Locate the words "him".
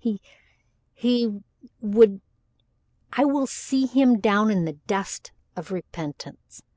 3.86-4.20